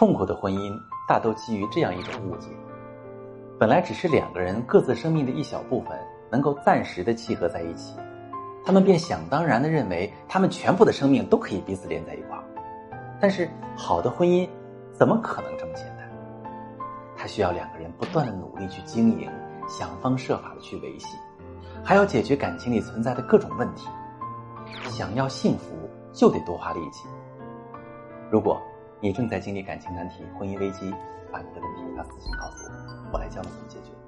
[0.00, 0.72] 痛苦的婚姻
[1.06, 2.48] 大都基于这样一种误解：
[3.58, 5.90] 本来只是两个人各自生命的一小部分，
[6.30, 7.94] 能够暂时的契合在一起，
[8.64, 12.42] 他们便想当然的认为他们全部的生命都可以彼此连在一块儿。
[13.20, 14.48] 但是，好的婚姻
[14.90, 16.10] 怎么可能这么简单？
[17.14, 19.30] 它需要两个人不断的努力去经营，
[19.68, 21.18] 想方设法的去维系，
[21.84, 23.86] 还要解决感情里存在的各种问题。
[24.88, 25.74] 想要幸福，
[26.10, 27.06] 就得多花力气。
[28.30, 28.58] 如果
[29.02, 30.92] 你正在经历感情难题、婚姻危机，
[31.32, 33.99] 把你的问题发私信告诉我，我来教你怎么解决。